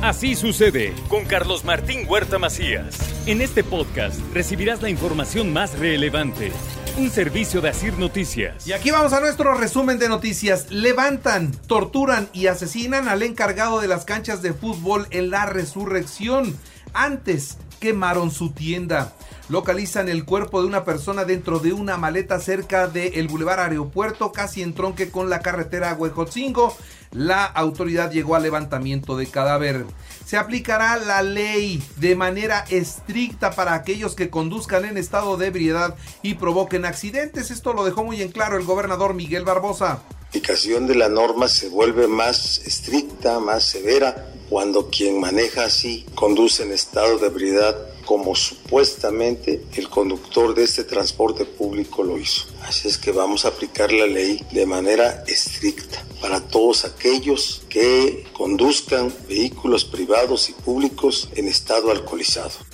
Así 0.00 0.36
sucede 0.36 0.94
con 1.08 1.24
Carlos 1.24 1.64
Martín 1.64 2.06
Huerta 2.08 2.38
Macías. 2.38 2.96
En 3.26 3.40
este 3.40 3.64
podcast 3.64 4.20
recibirás 4.32 4.80
la 4.80 4.90
información 4.90 5.52
más 5.52 5.76
relevante. 5.76 6.52
Un 6.98 7.10
servicio 7.10 7.60
de 7.60 7.70
Asir 7.70 7.98
Noticias. 7.98 8.64
Y 8.68 8.72
aquí 8.72 8.92
vamos 8.92 9.12
a 9.12 9.18
nuestro 9.18 9.54
resumen 9.54 9.98
de 9.98 10.08
noticias. 10.08 10.70
Levantan, 10.70 11.50
torturan 11.66 12.28
y 12.32 12.46
asesinan 12.46 13.08
al 13.08 13.24
encargado 13.24 13.80
de 13.80 13.88
las 13.88 14.04
canchas 14.04 14.40
de 14.40 14.52
fútbol 14.52 15.08
en 15.10 15.30
la 15.30 15.46
resurrección. 15.46 16.56
Antes 16.94 17.58
quemaron 17.80 18.30
su 18.30 18.50
tienda. 18.50 19.12
Localizan 19.48 20.08
el 20.08 20.24
cuerpo 20.24 20.60
de 20.60 20.68
una 20.68 20.84
persona 20.84 21.24
dentro 21.24 21.58
de 21.58 21.72
una 21.72 21.96
maleta 21.96 22.38
cerca 22.38 22.86
del 22.86 23.28
Boulevard 23.28 23.60
Aeropuerto, 23.60 24.32
casi 24.32 24.62
en 24.62 24.74
tronque 24.74 25.10
con 25.10 25.30
la 25.30 25.40
carretera 25.40 25.94
Huejotzingo 25.94 26.76
la 27.12 27.44
autoridad 27.44 28.10
llegó 28.10 28.34
al 28.34 28.42
levantamiento 28.42 29.16
de 29.16 29.26
cadáver. 29.26 29.86
Se 30.26 30.36
aplicará 30.36 30.96
la 30.98 31.22
ley 31.22 31.82
de 31.96 32.14
manera 32.14 32.64
estricta 32.68 33.52
para 33.52 33.74
aquellos 33.74 34.14
que 34.14 34.30
conduzcan 34.30 34.84
en 34.84 34.98
estado 34.98 35.36
de 35.36 35.46
ebriedad 35.46 35.96
y 36.22 36.34
provoquen 36.34 36.84
accidentes. 36.84 37.50
Esto 37.50 37.72
lo 37.72 37.84
dejó 37.84 38.04
muy 38.04 38.20
en 38.20 38.30
claro 38.30 38.58
el 38.58 38.64
gobernador 38.64 39.14
Miguel 39.14 39.44
Barbosa. 39.44 40.02
La 40.10 40.28
aplicación 40.28 40.86
de 40.86 40.94
la 40.94 41.08
norma 41.08 41.48
se 41.48 41.70
vuelve 41.70 42.06
más 42.06 42.58
estricta, 42.66 43.40
más 43.40 43.64
severa, 43.64 44.34
cuando 44.50 44.90
quien 44.90 45.18
maneja 45.18 45.64
así 45.64 46.04
conduce 46.14 46.62
en 46.64 46.72
estado 46.72 47.18
de 47.18 47.28
ebriedad 47.28 47.74
como 48.08 48.34
supuestamente 48.34 49.60
el 49.74 49.90
conductor 49.90 50.54
de 50.54 50.64
este 50.64 50.82
transporte 50.82 51.44
público 51.44 52.02
lo 52.02 52.16
hizo. 52.16 52.46
Así 52.62 52.88
es 52.88 52.96
que 52.96 53.12
vamos 53.12 53.44
a 53.44 53.48
aplicar 53.48 53.92
la 53.92 54.06
ley 54.06 54.42
de 54.50 54.64
manera 54.64 55.24
estricta 55.26 56.02
para 56.18 56.40
todos 56.40 56.86
aquellos 56.86 57.60
que 57.68 58.24
conduzcan 58.32 59.12
vehículos 59.28 59.84
privados 59.84 60.48
y 60.48 60.54
públicos 60.54 61.28
en 61.36 61.48
estado 61.48 61.90
alcoholizado. 61.90 62.67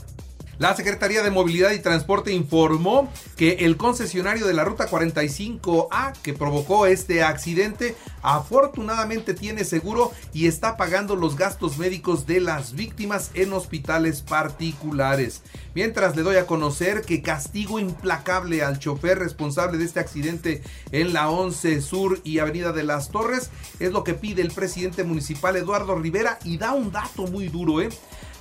La 0.59 0.77
Secretaría 0.77 1.25
de 1.25 1.33
Movilidad 1.33 1.73
y 1.73 1.81
Transporte 1.81 2.33
informó 2.33 3.11
que 3.37 3.53
el 3.61 3.77
concesionario 3.77 4.47
de 4.47 4.55
la 4.55 4.65
Ruta 4.65 4.89
45A 4.89 6.13
que 6.23 6.33
provocó 6.33 6.87
este 6.87 7.25
accidente 7.25 7.97
afortunadamente 8.23 9.35
tiene 9.35 9.65
seguro 9.65 10.13
y 10.33 10.47
está 10.47 10.77
pagando 10.77 11.17
los 11.17 11.37
gastos 11.37 11.77
médicos 11.77 12.27
de 12.27 12.41
las 12.41 12.75
víctimas 12.75 13.33
en 13.35 13.53
hospitales 13.53 14.23
particulares. 14.23 15.43
Mientras 15.75 16.15
le 16.15 16.23
doy 16.23 16.37
a 16.37 16.47
conocer 16.47 17.03
que 17.03 17.21
castigo 17.21 17.81
implacable 17.81 18.63
al 18.63 18.79
chofer 18.79 19.19
responsable 19.19 19.77
de 19.77 19.85
este 19.85 19.99
accidente 19.99 20.63
en 20.93 21.13
la 21.13 21.31
11 21.31 21.83
Sur 21.83 22.21
y 22.23 22.39
Avenida 22.39 22.71
de 22.73 22.85
las 22.85 23.11
Torres 23.11 23.51
es 23.81 23.91
lo 23.91 24.05
que 24.05 24.15
pide 24.15 24.43
el 24.43 24.53
presidente 24.53 25.03
municipal 25.03 25.57
Eduardo 25.57 25.97
Rivera 25.97 26.39
y 26.45 26.59
da 26.59 26.75
un 26.75 26.93
dato 26.93 27.27
muy 27.27 27.49
duro, 27.49 27.81
¿eh? 27.81 27.89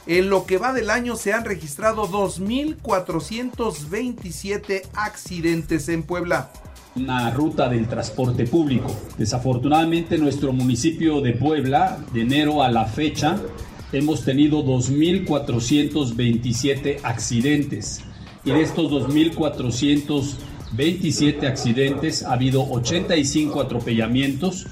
En 0.06 0.30
lo 0.30 0.46
que 0.46 0.58
va 0.58 0.74
del 0.74 0.90
año 0.90 1.16
se 1.16 1.32
han 1.32 1.46
registrado 1.46 2.10
2.427 2.10 4.82
accidentes 4.94 5.88
en 5.88 6.04
Puebla. 6.04 6.52
Una 6.98 7.32
ruta 7.32 7.70
del 7.70 7.88
transporte 7.88 8.46
público. 8.46 8.94
Desafortunadamente 9.18 10.18
nuestro 10.18 10.52
municipio 10.52 11.22
de 11.22 11.32
Puebla, 11.32 12.00
de 12.12 12.20
enero 12.22 12.64
a 12.64 12.70
la 12.70 12.84
fecha, 12.86 13.40
hemos 13.94 14.26
tenido 14.26 14.66
2.427 14.66 17.00
accidentes. 17.04 18.02
Y 18.44 18.52
de 18.52 18.62
estos 18.62 18.92
2.427 18.92 21.48
accidentes 21.48 22.24
ha 22.24 22.34
habido 22.34 22.70
85 22.70 23.62
atropellamientos 23.62 24.68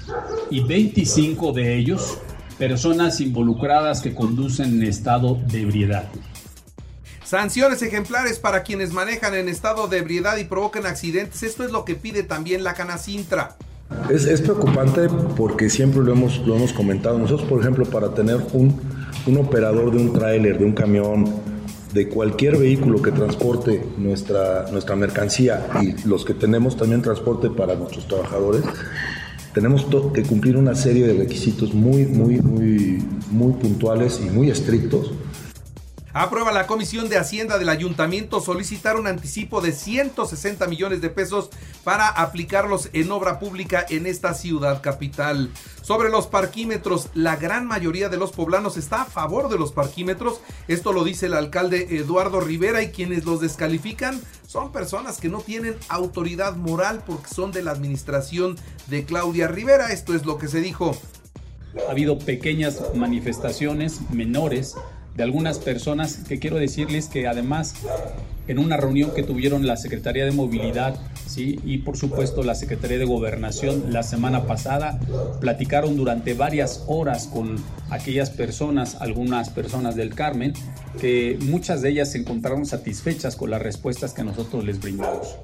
y 0.50 0.60
25 0.60 1.52
de 1.52 1.78
ellos 1.78 2.18
personas 2.58 3.20
involucradas 3.20 4.02
que 4.02 4.14
conducen 4.14 4.80
en 4.80 4.82
estado 4.82 5.38
de 5.48 5.62
ebriedad. 5.62 6.08
Sanciones 7.24 7.80
ejemplares 7.82 8.38
para 8.38 8.62
quienes 8.62 8.92
manejan 8.92 9.34
en 9.34 9.48
estado 9.48 9.88
de 9.88 9.98
ebriedad 9.98 10.36
y 10.36 10.44
provocan 10.44 10.86
accidentes. 10.86 11.42
Esto 11.42 11.64
es 11.64 11.72
lo 11.72 11.84
que 11.84 11.94
pide 11.94 12.22
también 12.22 12.62
la 12.62 12.74
Canacintra. 12.74 13.56
Es, 14.10 14.24
es 14.26 14.40
preocupante 14.42 15.08
porque 15.36 15.70
siempre 15.70 16.02
lo 16.02 16.12
hemos, 16.12 16.38
lo 16.46 16.56
hemos 16.56 16.72
comentado. 16.72 17.18
Nosotros, 17.18 17.48
por 17.48 17.60
ejemplo, 17.60 17.84
para 17.86 18.12
tener 18.14 18.36
un, 18.52 18.78
un 19.26 19.36
operador 19.38 19.90
de 19.90 19.98
un 19.98 20.12
tráiler, 20.12 20.58
de 20.58 20.64
un 20.64 20.72
camión, 20.72 21.24
de 21.92 22.08
cualquier 22.08 22.56
vehículo 22.56 23.02
que 23.02 23.12
transporte 23.12 23.84
nuestra, 23.98 24.66
nuestra 24.70 24.96
mercancía 24.96 25.68
y 25.82 26.06
los 26.06 26.24
que 26.24 26.34
tenemos 26.34 26.76
también 26.76 27.02
transporte 27.02 27.50
para 27.50 27.74
nuestros 27.74 28.08
trabajadores, 28.08 28.62
tenemos 29.52 29.86
que 30.12 30.22
cumplir 30.22 30.56
una 30.56 30.74
serie 30.74 31.06
de 31.06 31.14
requisitos 31.14 31.74
muy, 31.74 32.06
muy, 32.06 32.40
muy, 32.40 33.02
muy 33.30 33.52
puntuales 33.52 34.20
y 34.24 34.30
muy 34.30 34.50
estrictos. 34.50 35.12
Aprueba 36.14 36.52
la 36.52 36.66
Comisión 36.66 37.08
de 37.08 37.16
Hacienda 37.16 37.56
del 37.56 37.70
Ayuntamiento 37.70 38.42
solicitar 38.42 38.96
un 38.96 39.06
anticipo 39.06 39.62
de 39.62 39.72
160 39.72 40.66
millones 40.66 41.00
de 41.00 41.08
pesos 41.08 41.48
para 41.84 42.06
aplicarlos 42.06 42.90
en 42.92 43.10
obra 43.10 43.38
pública 43.38 43.86
en 43.88 44.06
esta 44.06 44.34
ciudad 44.34 44.82
capital. 44.82 45.50
Sobre 45.80 46.10
los 46.10 46.26
parquímetros, 46.26 47.08
la 47.14 47.36
gran 47.36 47.66
mayoría 47.66 48.10
de 48.10 48.18
los 48.18 48.32
poblanos 48.32 48.76
está 48.76 49.02
a 49.02 49.06
favor 49.06 49.48
de 49.48 49.58
los 49.58 49.72
parquímetros. 49.72 50.42
Esto 50.68 50.92
lo 50.92 51.02
dice 51.02 51.26
el 51.26 51.34
alcalde 51.34 51.96
Eduardo 51.96 52.40
Rivera 52.40 52.82
y 52.82 52.90
quienes 52.90 53.24
los 53.24 53.40
descalifican 53.40 54.20
son 54.46 54.70
personas 54.70 55.18
que 55.18 55.30
no 55.30 55.40
tienen 55.40 55.76
autoridad 55.88 56.56
moral 56.56 57.04
porque 57.06 57.32
son 57.34 57.52
de 57.52 57.62
la 57.62 57.70
administración 57.70 58.58
de 58.88 59.06
Claudia 59.06 59.48
Rivera. 59.48 59.92
Esto 59.92 60.14
es 60.14 60.26
lo 60.26 60.36
que 60.36 60.48
se 60.48 60.60
dijo. 60.60 60.94
Ha 61.88 61.90
habido 61.90 62.18
pequeñas 62.18 62.82
manifestaciones 62.94 64.10
menores 64.10 64.76
de 65.16 65.22
algunas 65.22 65.58
personas 65.58 66.16
que 66.28 66.38
quiero 66.38 66.56
decirles 66.56 67.08
que 67.08 67.26
además 67.26 67.74
en 68.48 68.58
una 68.58 68.76
reunión 68.76 69.12
que 69.14 69.22
tuvieron 69.22 69.66
la 69.66 69.76
Secretaría 69.76 70.24
de 70.24 70.32
Movilidad 70.32 70.96
¿sí? 71.26 71.60
y 71.64 71.78
por 71.78 71.96
supuesto 71.96 72.42
la 72.42 72.54
Secretaría 72.54 72.98
de 72.98 73.04
Gobernación 73.04 73.92
la 73.92 74.02
semana 74.02 74.46
pasada, 74.46 74.98
platicaron 75.40 75.96
durante 75.96 76.34
varias 76.34 76.84
horas 76.86 77.26
con 77.26 77.56
aquellas 77.90 78.30
personas, 78.30 78.96
algunas 79.00 79.50
personas 79.50 79.96
del 79.96 80.14
Carmen, 80.14 80.54
que 81.00 81.38
muchas 81.42 81.82
de 81.82 81.90
ellas 81.90 82.12
se 82.12 82.18
encontraron 82.18 82.66
satisfechas 82.66 83.36
con 83.36 83.50
las 83.50 83.62
respuestas 83.62 84.12
que 84.12 84.24
nosotros 84.24 84.64
les 84.64 84.80
brindamos. 84.80 85.36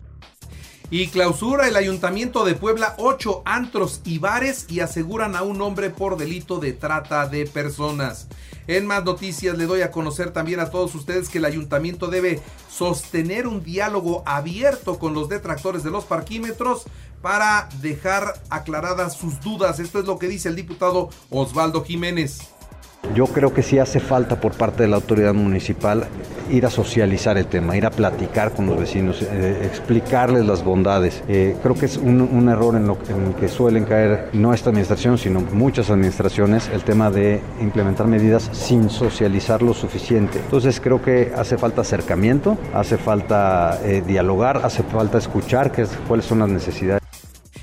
Y 0.90 1.08
clausura 1.08 1.68
el 1.68 1.76
Ayuntamiento 1.76 2.46
de 2.46 2.54
Puebla 2.54 2.94
ocho 2.96 3.42
antros 3.44 4.00
y 4.04 4.18
bares 4.18 4.64
y 4.70 4.80
aseguran 4.80 5.36
a 5.36 5.42
un 5.42 5.60
hombre 5.60 5.90
por 5.90 6.16
delito 6.16 6.60
de 6.60 6.72
trata 6.72 7.28
de 7.28 7.44
personas. 7.44 8.26
En 8.66 8.86
más 8.86 9.04
noticias 9.04 9.58
le 9.58 9.66
doy 9.66 9.82
a 9.82 9.90
conocer 9.90 10.30
también 10.30 10.60
a 10.60 10.70
todos 10.70 10.94
ustedes 10.94 11.28
que 11.28 11.38
el 11.38 11.44
ayuntamiento 11.44 12.06
debe 12.06 12.40
sostener 12.70 13.46
un 13.46 13.62
diálogo 13.62 14.22
abierto 14.24 14.98
con 14.98 15.12
los 15.12 15.28
detractores 15.28 15.82
de 15.82 15.90
los 15.90 16.04
parquímetros 16.04 16.84
para 17.20 17.68
dejar 17.82 18.40
aclaradas 18.48 19.14
sus 19.14 19.40
dudas. 19.40 19.80
Esto 19.80 19.98
es 19.98 20.06
lo 20.06 20.18
que 20.18 20.28
dice 20.28 20.48
el 20.48 20.56
diputado 20.56 21.10
Osvaldo 21.28 21.84
Jiménez. 21.84 22.48
Yo 23.14 23.26
creo 23.26 23.54
que 23.54 23.62
sí 23.62 23.78
hace 23.78 24.00
falta 24.00 24.40
por 24.40 24.52
parte 24.52 24.82
de 24.82 24.88
la 24.88 24.96
autoridad 24.96 25.34
municipal 25.34 26.06
ir 26.50 26.66
a 26.66 26.70
socializar 26.70 27.36
el 27.36 27.46
tema, 27.46 27.76
ir 27.76 27.86
a 27.86 27.90
platicar 27.90 28.52
con 28.52 28.66
los 28.66 28.78
vecinos, 28.78 29.22
eh, 29.22 29.62
explicarles 29.64 30.46
las 30.46 30.64
bondades. 30.64 31.22
Eh, 31.28 31.56
creo 31.62 31.74
que 31.74 31.86
es 31.86 31.96
un, 31.96 32.48
error 32.48 32.76
en, 32.76 32.86
lo, 32.86 32.98
que 33.38 33.48
suelen 33.48 33.84
caer 33.84 34.30
no 34.32 34.54
esta 34.54 34.70
administración, 34.70 35.18
sino 35.18 35.40
muchas 35.40 35.90
administraciones, 35.90 36.70
el 36.72 36.82
tema 36.82 37.10
de 37.10 37.40
implementar 37.60 38.06
medidas 38.06 38.50
sin 38.52 38.88
socializar 38.88 39.62
lo 39.62 39.74
suficiente. 39.74 40.38
Entonces 40.38 40.80
creo 40.80 41.02
que 41.02 41.32
hace 41.36 41.58
falta 41.58 41.82
acercamiento, 41.82 42.56
hace 42.74 42.98
falta 42.98 43.78
eh, 43.84 44.02
dialogar, 44.06 44.60
hace 44.64 44.82
falta 44.82 45.18
escuchar 45.18 45.72
cuáles 46.06 46.24
son 46.24 46.38
las 46.38 46.48
necesidades 46.48 47.07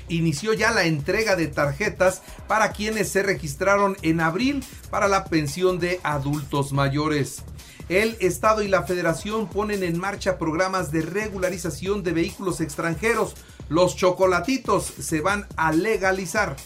inició 0.08 0.52
ya 0.52 0.70
la 0.70 0.84
entrega 0.84 1.36
de 1.36 1.46
tarjetas 1.46 2.22
para 2.48 2.72
quienes 2.72 3.08
se 3.08 3.22
registraron 3.22 3.96
en 4.02 4.20
abril 4.20 4.64
para 4.90 5.08
la 5.08 5.24
pensión 5.24 5.78
de 5.78 6.00
adultos 6.02 6.72
mayores. 6.72 7.42
El 7.88 8.16
Estado 8.20 8.62
y 8.62 8.68
la 8.68 8.82
Federación 8.82 9.48
ponen 9.48 9.82
en 9.82 9.98
marcha 9.98 10.38
programas 10.38 10.90
de 10.90 11.02
regularización 11.02 12.02
de 12.02 12.12
vehículos 12.12 12.60
extranjeros. 12.60 13.34
Los 13.68 13.96
chocolatitos 13.96 14.92
se 14.98 15.20
van 15.20 15.46
a 15.56 15.72
legalizar. 15.72 16.56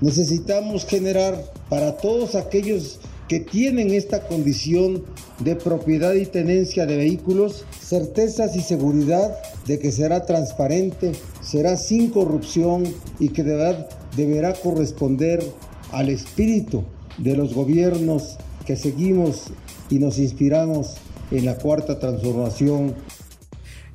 Necesitamos 0.00 0.86
generar 0.86 1.44
para 1.68 1.96
todos 1.98 2.34
aquellos 2.34 2.98
que 3.30 3.38
tienen 3.38 3.92
esta 3.92 4.26
condición 4.26 5.04
de 5.38 5.54
propiedad 5.54 6.14
y 6.14 6.26
tenencia 6.26 6.84
de 6.84 6.96
vehículos 6.96 7.64
certezas 7.80 8.56
y 8.56 8.60
seguridad 8.60 9.36
de 9.68 9.78
que 9.78 9.92
será 9.92 10.26
transparente, 10.26 11.12
será 11.40 11.76
sin 11.76 12.10
corrupción 12.10 12.82
y 13.20 13.28
que 13.28 13.44
de 13.44 13.54
verdad 13.54 13.88
deberá 14.16 14.52
corresponder 14.54 15.44
al 15.92 16.08
espíritu 16.08 16.82
de 17.18 17.36
los 17.36 17.54
gobiernos 17.54 18.36
que 18.66 18.74
seguimos 18.74 19.44
y 19.90 20.00
nos 20.00 20.18
inspiramos 20.18 20.94
en 21.30 21.44
la 21.44 21.56
cuarta 21.56 22.00
transformación 22.00 22.96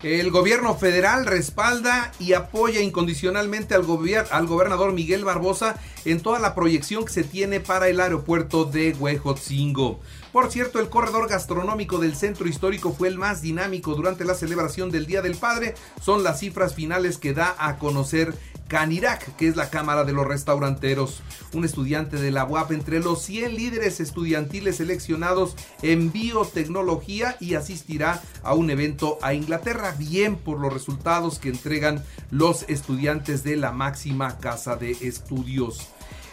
El 0.06 0.30
gobierno 0.30 0.76
federal 0.76 1.26
respalda 1.26 2.12
y 2.20 2.34
apoya 2.34 2.80
incondicionalmente 2.80 3.74
al, 3.74 3.88
al, 4.30 4.46
gobernador 4.46 4.94
Miguel 4.94 5.26
Barbosa 5.26 5.80
en 6.06 6.22
toda 6.22 6.38
la 6.38 6.54
proyección 6.54 7.06
que 7.06 7.12
se 7.12 7.24
tiene 7.24 7.60
para 7.60 7.88
el 7.88 8.00
aeropuerto 8.00 8.66
de 8.66 8.96
Huejotzingo. 9.00 10.00
Por 10.32 10.52
cierto, 10.52 10.80
el 10.80 10.90
corredor 10.90 11.28
gastronómico 11.28 11.98
del 11.98 12.16
centro 12.16 12.48
histórico 12.48 12.94
fue 12.94 13.08
el 13.08 13.18
más 13.18 13.42
dinámico 13.42 13.96
durante 13.96 14.26
la 14.26 14.36
celebración 14.36 14.92
del 14.92 15.08
Día 15.08 15.24
del 15.24 15.38
Padre. 15.38 15.74
Son 16.00 16.24
las 16.24 16.40
cifras 16.40 16.76
finales 16.76 17.18
que 17.18 17.34
da 17.34 17.56
a 17.58 17.80
conocer 17.80 18.36
Canirac, 18.68 19.36
que 19.36 19.48
es 19.48 19.56
la 19.56 19.70
Cámara 19.70 20.04
de 20.04 20.14
los 20.14 20.28
Restauranteros. 20.28 21.22
Un 21.54 21.66
estudiante 21.66 22.18
de 22.18 22.32
la 22.32 22.46
UAP 22.46 22.72
entre 22.72 23.00
los 23.00 23.22
100 23.24 23.56
líderes 23.56 24.00
estudiantiles 24.00 24.78
seleccionados 24.78 25.56
en 25.82 26.12
biotecnología 26.12 27.38
y 27.40 27.56
asistirá 27.56 28.22
a 28.44 28.54
un 28.54 28.70
evento 28.70 29.20
a 29.22 29.34
Inglaterra, 29.34 29.96
bien 29.98 30.36
por 30.36 30.60
los 30.60 30.74
resultados 30.74 31.40
que 31.40 31.50
entregan 31.50 32.04
los 32.32 32.66
estudiantes 32.68 33.44
de 33.44 33.56
la 33.56 33.72
máxima 33.72 34.38
casa 34.40 34.76
de 34.76 34.92
estudios. 34.92 35.90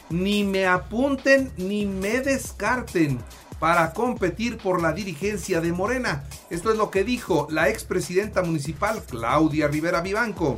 Ni 0.09 0.45
me 0.45 0.67
apunten 0.67 1.53
ni 1.57 1.87
me 1.87 2.21
descarten 2.21 3.19
para 3.59 3.93
competir 3.93 4.59
por 4.59 4.83
la 4.83 4.93
dirigencia 4.93 5.61
de 5.61 5.73
Morena. 5.73 6.25
Esto 6.51 6.73
es 6.73 6.79
lo 6.79 6.91
que 6.91 7.05
dijo 7.05 7.47
la 7.51 7.69
expresidenta 7.69 8.43
municipal 8.43 9.03
Claudia 9.09 9.69
Rivera 9.69 10.01
Vivanco 10.01 10.57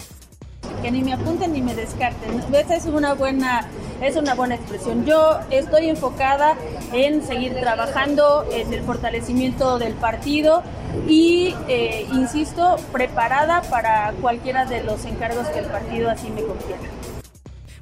que 0.83 0.91
ni 0.91 1.03
me 1.03 1.13
apunten 1.13 1.53
ni 1.53 1.63
me 1.63 1.75
descarten. 1.75 2.43
Esa 2.53 2.77
es 2.77 2.87
una 2.87 3.15
buena, 3.15 3.69
es 4.01 4.17
una 4.17 4.35
buena 4.35 4.55
expresión. 4.57 5.05
Yo 5.05 5.39
estoy 5.51 5.89
enfocada 5.89 6.57
en 6.93 7.23
seguir 7.27 7.55
trabajando 7.55 8.47
en 8.53 8.73
el 8.73 8.83
fortalecimiento 8.83 9.79
del 9.79 9.95
partido 9.95 10.63
y, 11.09 11.55
eh, 11.69 12.07
insisto, 12.13 12.77
preparada 12.93 13.63
para 13.63 14.13
cualquiera 14.21 14.65
de 14.65 14.83
los 14.83 15.05
encargos 15.05 15.49
que 15.49 15.61
el 15.61 15.67
partido 15.67 16.11
así 16.11 16.31
me 16.31 16.43
confiera. 16.43 16.83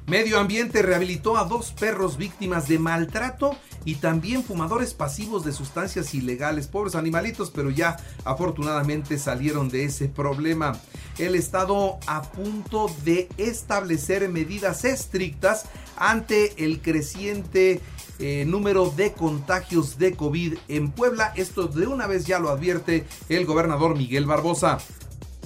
Medio 0.05 0.37
Ambiente 0.37 0.81
rehabilitó 0.81 1.37
a 1.37 1.45
dos 1.45 1.71
perros 1.71 2.17
víctimas 2.17 2.67
de 2.67 2.77
maltrato 2.77 3.55
y 3.85 3.95
también 3.95 4.43
fumadores 4.43 4.93
pasivos 4.93 5.45
de 5.45 5.53
sustancias 5.53 6.13
ilegales. 6.13 6.67
Pobres 6.67 6.95
animalitos, 6.95 7.51
pero 7.51 7.69
ya 7.69 7.97
afortunadamente 8.25 9.17
salieron 9.17 9.69
de 9.69 9.85
ese 9.85 10.09
problema. 10.09 10.77
El 11.17 11.35
Estado 11.35 11.99
a 12.05 12.21
punto 12.21 12.93
de 13.05 13.29
establecer 13.37 14.27
medidas 14.27 14.83
estrictas 14.83 15.65
ante 15.95 16.65
el 16.65 16.81
creciente 16.81 17.79
eh, 18.19 18.43
número 18.45 18.89
de 18.89 19.13
contagios 19.13 19.97
de 19.97 20.15
COVID 20.15 20.57
en 20.67 20.91
Puebla. 20.91 21.31
Esto 21.37 21.67
de 21.67 21.87
una 21.87 22.07
vez 22.07 22.25
ya 22.25 22.39
lo 22.39 22.49
advierte 22.49 23.05
el 23.29 23.45
gobernador 23.45 23.97
Miguel 23.97 24.25
Barbosa 24.25 24.79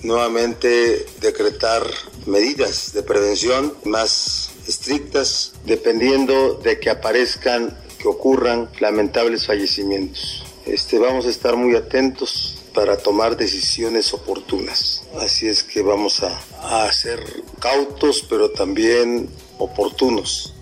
nuevamente 0.04 1.06
decretar 1.22 1.84
medidas 2.26 2.94
de 2.94 3.04
prevención 3.04 3.74
más 3.86 4.52
estrictas 4.68 5.54
dependiendo 5.66 6.56
de 6.56 6.80
que 6.80 6.90
aparezcan, 6.90 7.78
que 7.98 8.08
ocurran 8.08 8.70
lamentables 8.80 9.46
fallecimientos. 9.46 10.44
Este, 10.66 11.00
vamos 11.00 11.26
a 11.26 11.30
estar 11.30 11.56
muy 11.56 11.76
atentos 11.76 12.58
para 12.74 12.98
tomar 12.98 13.38
decisiones 13.38 14.14
oportunas. 14.14 15.04
Así 15.20 15.48
es 15.48 15.64
que 15.64 15.82
vamos 15.82 16.22
a, 16.22 16.86
a 16.86 16.92
ser 16.92 17.24
cautos, 17.60 18.24
pero 18.30 18.52
también 18.52 19.30
oportunos 19.58 20.54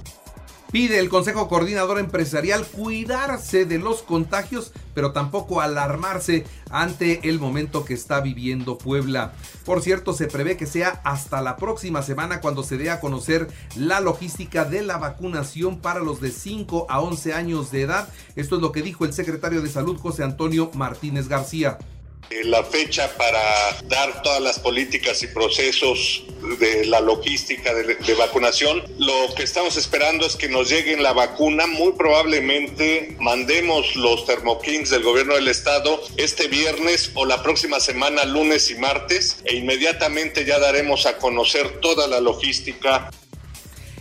Pide 0.72 1.00
el 1.00 1.10
Consejo 1.10 1.48
Coordinador 1.48 2.00
Empresarial 2.00 2.66
cuidarse 2.66 3.66
de 3.66 3.78
los 3.78 4.02
contagios, 4.02 4.74
pero 4.94 5.14
tampoco 5.14 5.62
alarmarse 5.62 6.46
ante 6.70 7.30
el 7.30 7.40
momento 7.40 7.86
que 7.86 7.94
está 7.94 8.20
viviendo 8.20 8.78
Puebla. 8.78 9.34
Por 9.64 9.82
cierto, 9.82 10.14
se 10.14 10.28
prevé 10.28 10.58
que 10.58 10.66
sea 10.66 11.02
hasta 11.04 11.42
la 11.42 11.56
próxima 11.56 12.02
semana 12.02 12.42
cuando 12.42 12.64
se 12.64 12.78
dé 12.78 12.90
a 12.90 13.00
conocer 13.00 13.48
la 13.78 14.02
logística 14.02 14.66
de 14.66 14.82
la 14.82 14.98
vacunación 14.98 15.80
para 15.80 16.02
los 16.02 16.20
de 16.20 16.32
5 16.32 16.88
a 16.90 17.00
11 17.00 17.34
años 17.34 17.72
de 17.72 17.84
edad. 17.84 18.10
Esto 18.36 18.56
es 18.56 18.62
lo 18.62 18.72
que 18.72 18.82
dijo 18.82 19.06
el 19.06 19.14
secretario 19.14 19.62
de 19.62 19.70
Salud 19.70 19.98
José 19.98 20.24
Antonio 20.24 20.72
Martínez 20.74 21.30
García. 21.30 21.78
Eh, 22.30 22.44
la 22.44 22.64
fecha 22.64 23.16
para 23.18 23.40
dar 23.86 24.22
todas 24.24 24.42
las 24.42 24.60
políticas 24.60 25.22
y 25.24 25.28
procesos 25.28 26.24
de 26.60 26.86
la 26.86 27.00
logística 27.00 27.74
de, 27.74 28.14
vacunación. 28.16 28.84
Lo 28.98 29.34
que 29.36 29.44
estamos 29.44 29.78
esperando 29.78 30.26
es 30.26 30.36
que 30.36 30.50
nos 30.50 30.70
lleguen 30.70 31.04
la 31.04 31.14
vacuna. 31.14 31.68
Muy 31.68 31.94
probablemente 31.94 33.16
mandemos 33.20 33.96
los 33.96 34.26
termokings 34.26 34.90
del 34.90 35.04
gobierno 35.04 35.36
del 35.36 35.48
estado 35.48 36.02
este 36.18 36.48
viernes 36.48 37.12
o 37.14 37.26
la 37.26 37.42
próxima 37.44 37.80
semana, 37.80 38.24
lunes 38.26 38.70
y 38.70 38.76
martes, 38.76 39.38
e 39.44 39.56
inmediatamente 39.56 40.46
ya 40.46 40.60
daremos 40.60 41.06
a 41.06 41.18
conocer 41.18 41.80
toda 41.80 42.08
la 42.08 42.20
logística 42.20 43.10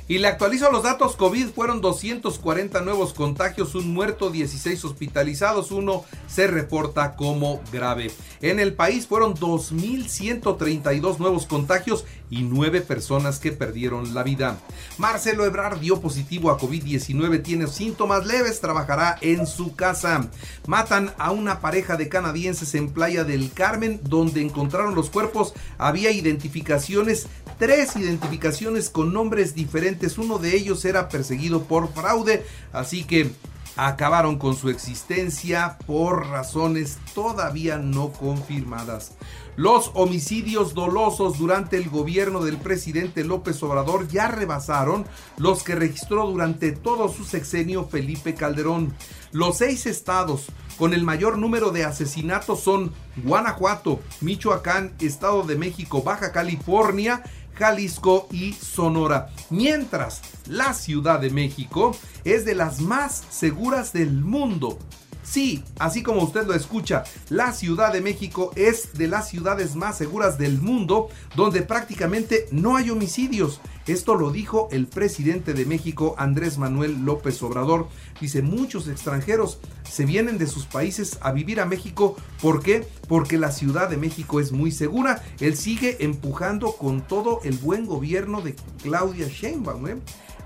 y 0.07 0.19
le 0.19 0.29
actualizo 0.29 0.71
los 0.71 0.83
datos 0.83 1.17
COVID, 1.17 1.49
fueron 1.49 1.81
240 1.81 2.81
nuevos 2.83 3.15
contagios, 3.15 3.75
un 3.75 3.93
muerto, 3.93 4.31
16 4.31 4.85
hospitalizados, 4.85 5.71
uno 5.71 6.05
se 6.27 6.47
reporta 6.47 7.17
como 7.17 7.63
grave. 7.73 8.11
En 8.43 8.61
el 8.61 8.75
país 8.75 9.07
fueron 9.07 9.35
2.132 9.35 11.19
nuevos 11.19 11.47
contagios 11.47 12.05
y 12.35 12.43
9 12.43 12.81
personas 12.81 13.39
que 13.39 13.53
perdieron 13.53 14.13
la 14.13 14.25
vida. 14.25 14.59
Marcelo 14.99 15.45
Ebrard 15.45 15.79
dio 15.79 16.01
positivo 16.01 16.51
a 16.51 16.59
COVID-19, 16.59 17.43
tiene 17.43 17.69
síntomas 17.69 18.27
leves, 18.27 18.61
trabajará 18.61 19.17
en 19.21 19.47
su 19.47 19.77
casa. 19.77 20.29
Matan 20.67 21.13
a 21.19 21.31
una 21.31 21.61
pareja 21.61 21.97
de 21.97 22.09
canadienses 22.09 22.75
en 22.75 22.91
Playa 22.91 23.23
del 23.23 23.53
Carmen, 23.53 24.01
donde 24.03 24.43
encontraron 24.43 24.95
los 24.95 25.11
cuerpos, 25.11 25.55
había 25.79 26.11
identificaciones 26.11 27.29
tres 27.59 27.95
identificaciones 27.97 28.91
con 28.91 29.13
nombres 29.13 29.55
diferentes. 29.55 30.19
Uno 30.19 30.39
de 30.39 30.57
ellos 30.57 30.85
era 30.85 31.09
perseguido 31.09 31.65
por 31.65 31.93
fraude, 31.93 32.45
así 32.73 33.05
que 33.05 33.31
acabaron 33.77 34.39
con 34.39 34.57
su 34.57 34.69
existencia 34.69 35.79
por 35.87 36.29
razones 36.29 36.99
todavía 37.15 37.79
no 37.79 38.13
confirmadas. 38.13 39.13
Los 39.57 39.93
homicidios 39.95 40.75
dolosos 40.75 41.39
durante 41.39 41.77
el 41.77 41.89
gobierno 41.89 42.43
del 42.45 42.57
presidente 42.57 43.23
López 43.23 43.63
Obrador 43.63 44.09
ya 44.09 44.27
rebasaron 44.29 45.07
los 45.37 45.63
que 45.63 45.77
registró 45.77 46.27
durante 46.27 46.73
todo 46.73 47.09
su 47.09 47.25
sexenio 47.25 47.87
Felipe 47.87 48.35
Calderón. 48.35 48.93
Los 49.31 49.59
seis 49.59 49.87
estados 49.87 50.47
con 50.77 50.93
el 50.93 51.05
mayor 51.05 51.39
número 51.39 51.71
de 51.71 51.85
asesinatos 51.85 52.61
son 52.61 52.93
Guanajuato, 53.17 54.01
Michoacán, 54.21 54.93
Estado 54.99 55.45
de 55.45 55.57
México, 55.57 56.03
Baja 56.03 56.33
California 56.33 57.23
Jalisco 57.55 58.29
y 58.31 58.53
Sonora. 58.53 59.31
Mientras 59.51 60.23
la 60.47 60.75
Ciudad 60.75 61.21
de 61.21 61.31
México 61.31 61.97
es 62.25 62.45
de 62.45 62.55
las 62.55 62.81
más 62.81 63.25
seguras 63.31 63.93
del 63.93 64.13
mundo. 64.13 64.79
Sí, 65.23 65.65
así 65.79 66.03
como 66.03 66.23
usted 66.23 66.47
lo 66.47 66.55
escucha, 66.55 67.05
la 67.31 67.53
Ciudad 67.53 67.93
de 67.93 68.03
México 68.03 68.53
es 68.57 68.93
de 68.93 69.09
las 69.09 69.29
ciudades 69.29 69.75
más 69.75 69.97
seguras 69.97 70.37
del 70.37 70.61
mundo 70.61 71.09
donde 71.35 71.63
prácticamente 71.63 72.47
no 72.53 72.77
hay 72.77 72.91
homicidios. 72.91 73.61
Esto 73.87 74.15
lo 74.15 74.31
dijo 74.31 74.69
el 74.73 74.87
presidente 74.87 75.53
de 75.53 75.67
México, 75.67 76.15
Andrés 76.17 76.57
Manuel 76.57 77.05
López 77.05 77.43
Obrador. 77.43 77.89
Dice, 78.21 78.41
muchos 78.41 78.89
extranjeros 78.89 79.59
se 79.89 80.07
vienen 80.07 80.39
de 80.39 80.47
sus 80.47 80.65
países 80.65 81.19
a 81.21 81.33
vivir 81.33 81.61
a 81.61 81.67
México. 81.67 82.17
¿Por 82.41 82.63
qué? 82.63 82.87
Porque 83.09 83.39
la 83.39 83.53
Ciudad 83.53 83.91
de 83.91 83.99
México 83.99 84.41
es 84.41 84.53
muy 84.53 84.71
segura. 84.71 85.23
Él 85.39 85.57
sigue 85.57 86.03
empujando 86.03 86.73
con 86.73 87.03
todo 87.03 87.41
el 87.45 87.59
buen 87.59 87.85
gobierno 87.85 88.41
de 88.41 88.57
Claudia 88.83 89.29
Sheinbaum. 89.29 89.89
¿eh? 89.89 89.97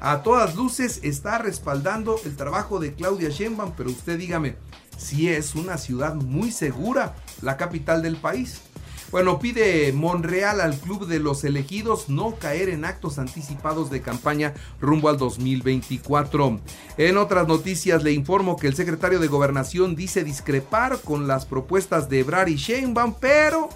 a 0.01 0.23
todas 0.23 0.55
luces 0.55 1.01
está 1.03 1.39
respaldando 1.39 2.21
el 2.25 2.37
trabajo 2.37 2.79
de 2.79 2.95
Claudia 2.95 3.31
Sheinbaum, 3.31 3.73
pero 3.77 3.91
usted 3.91 4.19
dígame, 4.19 4.57
si 4.97 5.29
es 5.29 5.55
una 5.55 5.79
ciudad 5.79 6.15
muy 6.15 6.51
segura, 6.51 7.17
la 7.43 7.57
capital 7.57 8.03
del 8.03 8.17
país. 8.17 8.61
Bueno, 9.11 9.39
pide 9.39 9.91
Monreal 9.95 10.61
al 10.61 10.77
club 10.79 11.07
de 11.07 11.19
los 11.19 11.43
elegidos 11.43 12.11
no 12.11 12.35
caer 12.35 12.69
en 12.69 12.85
actos 12.85 13.19
anticipados 13.19 13.91
de 13.91 14.03
campaña 14.03 14.53
rumbo 14.83 15.09
al 15.09 15.17
2024. 15.17 16.61
En 16.99 17.17
otras 17.17 17.49
noticias 17.49 18.03
le 18.03 18.13
informo 18.13 18.57
que 18.57 18.67
el 18.67 18.75
secretario 18.75 19.19
de 19.19 19.29
Gobernación 19.29 19.97
dice 19.97 20.25
discrepar 20.25 21.01
con 21.01 21.27
las 21.27 21.47
propuestas 21.47 22.11
de 22.11 22.21
Ebrard 22.21 22.49
y 22.49 22.57
Sheinbaum, 22.57 23.15
pero 23.19 23.71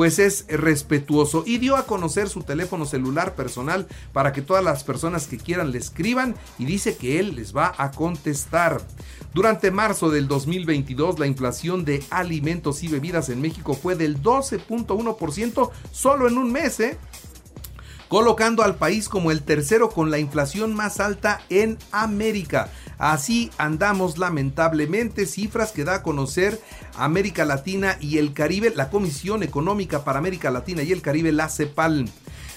pues 0.00 0.18
es 0.18 0.46
respetuoso 0.48 1.44
y 1.46 1.58
dio 1.58 1.76
a 1.76 1.84
conocer 1.84 2.30
su 2.30 2.42
teléfono 2.42 2.86
celular 2.86 3.34
personal 3.34 3.86
para 4.14 4.32
que 4.32 4.40
todas 4.40 4.64
las 4.64 4.82
personas 4.82 5.26
que 5.26 5.36
quieran 5.36 5.72
le 5.72 5.76
escriban 5.76 6.36
y 6.58 6.64
dice 6.64 6.96
que 6.96 7.20
él 7.20 7.36
les 7.36 7.54
va 7.54 7.74
a 7.76 7.90
contestar. 7.90 8.80
Durante 9.34 9.70
marzo 9.70 10.08
del 10.08 10.26
2022 10.26 11.18
la 11.18 11.26
inflación 11.26 11.84
de 11.84 12.02
alimentos 12.08 12.82
y 12.82 12.88
bebidas 12.88 13.28
en 13.28 13.42
México 13.42 13.74
fue 13.74 13.94
del 13.94 14.22
12.1% 14.22 15.70
solo 15.92 16.28
en 16.28 16.38
un 16.38 16.50
mes, 16.50 16.80
¿eh? 16.80 16.96
colocando 18.08 18.62
al 18.62 18.76
país 18.76 19.06
como 19.06 19.30
el 19.30 19.42
tercero 19.42 19.90
con 19.90 20.10
la 20.10 20.18
inflación 20.18 20.74
más 20.74 20.98
alta 20.98 21.42
en 21.50 21.76
América. 21.92 22.70
Así 23.00 23.50
andamos 23.56 24.18
lamentablemente, 24.18 25.24
cifras 25.24 25.72
que 25.72 25.84
da 25.84 25.96
a 25.96 26.02
conocer 26.02 26.60
América 26.96 27.46
Latina 27.46 27.96
y 27.98 28.18
el 28.18 28.34
Caribe, 28.34 28.74
la 28.76 28.90
Comisión 28.90 29.42
Económica 29.42 30.04
para 30.04 30.18
América 30.18 30.50
Latina 30.50 30.82
y 30.82 30.92
el 30.92 31.00
Caribe, 31.00 31.32
la 31.32 31.48
CEPAL. 31.48 32.10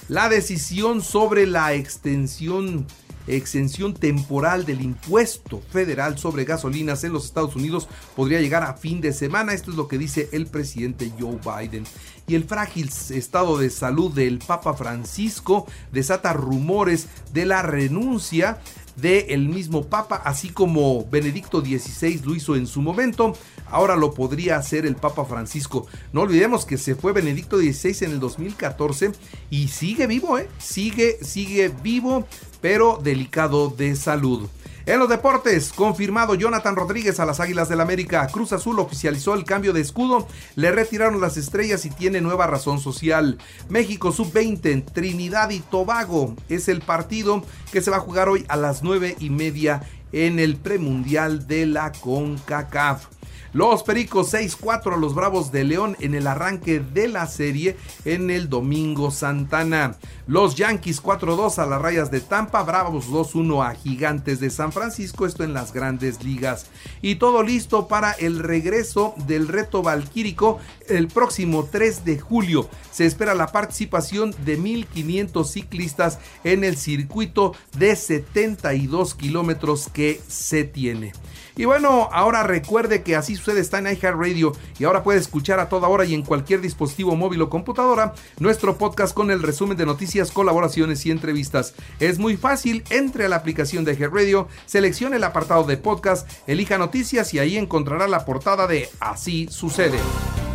La 0.10 0.28
decisión 0.28 1.02
sobre 1.02 1.48
la 1.48 1.74
extensión 1.74 2.86
exención 3.26 3.94
temporal 3.94 4.66
del 4.66 4.82
impuesto 4.82 5.62
federal 5.72 6.18
sobre 6.18 6.44
gasolinas 6.44 7.06
en 7.06 7.14
los 7.14 7.24
Estados 7.24 7.56
Unidos 7.56 7.88
podría 8.16 8.42
llegar 8.42 8.64
a 8.64 8.74
fin 8.74 9.02
de 9.02 9.14
semana. 9.14 9.54
Esto 9.54 9.72
es 9.72 9.78
lo 9.78 9.88
que 9.88 9.98
dice 9.98 10.30
el 10.34 10.48
presidente 10.48 11.12
Joe 11.18 11.40
Biden. 11.40 11.86
Y 12.28 12.36
el 12.36 12.46
frágil 12.46 12.90
estado 13.10 13.58
de 13.58 13.70
salud 13.70 14.12
del 14.12 14.40
Papa 14.40 14.74
Francisco 14.74 15.68
desata 15.92 16.34
rumores 16.34 17.08
de 17.34 17.46
la 17.46 17.62
renuncia 17.62 18.60
del 18.96 19.48
mismo 19.48 19.86
Papa, 19.86 20.22
así 20.24 20.50
como 20.50 21.06
Benedicto 21.10 21.62
XVI 21.62 22.22
lo 22.24 22.36
hizo 22.36 22.56
en 22.56 22.68
su 22.68 22.82
momento, 22.82 23.36
ahora 23.70 23.96
lo 23.96 24.14
podría 24.14 24.58
hacer 24.58 24.86
el 24.86 24.96
Papa 24.96 25.26
Francisco. 25.26 25.88
No 26.12 26.22
olvidemos 26.22 26.66
que 26.66 26.78
se 26.78 26.96
fue 26.96 27.12
Benedicto 27.12 27.58
XVI 27.58 28.06
en 28.06 28.12
el 28.12 28.20
2014 28.20 29.12
y 29.50 29.68
sigue 29.70 30.08
vivo, 30.08 30.38
¿eh? 30.38 30.48
Sigue, 30.58 31.18
sigue 31.22 31.70
vivo, 31.70 32.28
pero 32.62 33.00
delicado 33.04 33.70
de 33.70 33.96
salud. 33.96 34.48
En 34.86 35.00
los 35.00 35.08
deportes, 35.08 35.72
confirmado 35.72 36.36
Jonathan 36.36 36.76
Rodríguez 36.76 37.22
a 37.22 37.26
las 37.26 37.40
Águilas 37.40 37.70
del 37.70 37.80
América. 37.80 38.28
Cruz 38.28 38.52
Azul 38.52 38.80
oficializó 38.80 39.34
el 39.34 39.46
cambio 39.46 39.72
de 39.72 39.80
escudo, 39.80 40.28
le 40.56 40.72
retiraron 40.72 41.22
las 41.22 41.38
estrellas 41.38 41.86
y 41.86 41.90
tiene 41.90 42.20
nueva 42.20 42.48
razón 42.48 42.82
social. 42.82 43.38
México 43.70 44.12
sub-20 44.12 44.66
en 44.72 44.86
Trinidad 44.86 45.52
y 45.52 45.62
Tobago 45.62 46.36
es 46.50 46.68
el 46.68 46.82
partido 46.82 47.46
que 47.72 47.82
se 47.82 47.92
va 47.92 47.98
a 47.98 48.02
jugar 48.02 48.28
hoy 48.28 48.44
a 48.50 48.58
las 48.58 48.84
9 48.84 49.16
y 49.20 49.30
media 49.30 49.84
en 50.12 50.38
el 50.38 50.58
premundial 50.58 51.48
de 51.48 51.66
la 51.66 51.94
CONCACAF. 51.94 53.13
Los 53.54 53.84
Pericos 53.84 54.34
6-4 54.34 54.96
a 54.96 54.98
los 54.98 55.14
Bravos 55.14 55.52
de 55.52 55.64
León 55.64 55.96
en 56.00 56.16
el 56.16 56.26
arranque 56.26 56.80
de 56.80 57.08
la 57.08 57.28
serie 57.28 57.78
en 58.04 58.32
el 58.32 58.50
Domingo 58.50 59.12
Santana. 59.12 59.96
Los 60.26 60.56
Yankees 60.56 61.04
4-2 61.04 61.60
a 61.60 61.68
las 61.68 61.80
Rayas 61.80 62.10
de 62.10 62.20
Tampa, 62.20 62.64
Bravos 62.64 63.10
2-1 63.10 63.64
a 63.64 63.76
Gigantes 63.76 64.40
de 64.40 64.50
San 64.50 64.72
Francisco, 64.72 65.28
esto 65.28 65.44
en 65.44 65.54
las 65.54 65.72
grandes 65.72 66.24
ligas. 66.24 66.66
Y 67.04 67.16
todo 67.16 67.44
listo 67.44 67.88
para 67.88 68.14
el 68.14 68.40
regreso 68.40 69.14
del 69.28 69.48
reto 69.48 69.84
valquírico 69.84 70.58
el 70.88 71.08
próximo 71.08 71.70
3 71.72 72.06
de 72.06 72.20
julio. 72.20 72.68
Se 72.90 73.06
espera 73.06 73.36
la 73.36 73.52
participación 73.52 74.34
de 74.46 74.58
1.500 74.58 75.46
ciclistas 75.46 76.18
en 76.44 76.64
el 76.64 76.76
circuito 76.76 77.54
de 77.78 77.96
72 77.96 79.14
kilómetros 79.14 79.90
que 79.94 80.20
se 80.28 80.64
tiene. 80.64 81.14
Y 81.56 81.66
bueno, 81.66 82.10
ahora 82.12 82.44
recuerde 82.44 83.04
que 83.04 83.16
así 83.16 83.36
sucede 83.36 83.62
está 83.62 83.80
en 83.80 83.88
iHeartRadio 83.88 84.54
y 84.80 84.84
ahora 84.86 85.04
puede 85.04 85.20
escuchar 85.20 85.60
a 85.60 85.70
toda 85.70 85.88
hora 85.88 86.06
y 86.06 86.14
en 86.14 86.24
cualquier 86.24 86.62
dispositivo 86.62 87.16
móvil 87.16 87.42
o 87.42 87.50
computadora 87.50 88.14
nuestro 88.40 88.78
podcast 88.78 89.14
con 89.14 89.32
el 89.32 89.44
resumen 89.44 89.78
de 89.78 89.86
noticias, 89.86 90.32
colaboraciones 90.32 91.06
y 91.06 91.12
entrevistas. 91.12 91.76
Es 92.00 92.20
muy 92.20 92.38
fácil, 92.38 92.84
entre 92.90 93.26
a 93.26 93.30
la 93.30 93.36
aplicación 93.36 93.86
de 93.86 93.94
iHeartRadio, 93.94 94.48
seleccione 94.66 95.18
el 95.18 95.24
apartado 95.24 95.64
de 95.64 95.78
podcast, 95.78 96.30
elija 96.48 96.78
noticias 96.78 97.34
y 97.34 97.40
ahí 97.40 97.58
encontrará 97.58 98.08
la 98.08 98.26
portada 98.26 98.68
de 98.68 98.90
Así 99.00 99.48
sucede. 99.50 100.00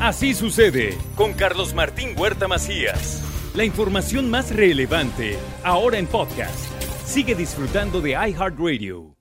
Así 0.01 0.35
sucede 0.35 0.97
con 1.17 1.33
Carlos 1.33 1.75
Martín 1.75 2.11
Huerta 2.17 2.49
Macías. 2.49 3.23
La 3.55 3.65
información 3.65 4.31
más 4.31 4.55
relevante 4.55 5.37
ahora 5.65 5.99
en 5.99 6.07
podcast. 6.07 6.59
Sigue 7.05 7.35
disfrutando 7.35 8.01
de 8.01 8.11
iHeartRadio. 8.11 9.18